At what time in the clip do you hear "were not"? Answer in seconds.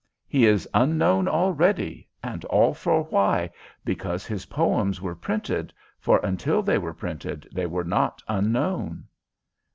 7.67-8.23